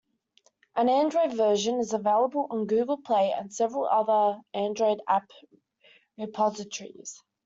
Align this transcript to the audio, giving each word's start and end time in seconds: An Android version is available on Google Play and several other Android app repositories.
An 0.75 0.89
Android 0.89 1.31
version 1.35 1.75
is 1.77 1.93
available 1.93 2.47
on 2.49 2.65
Google 2.65 2.97
Play 2.97 3.31
and 3.33 3.53
several 3.53 3.85
other 3.85 4.41
Android 4.51 4.99
app 5.07 5.29
repositories. 6.17 7.21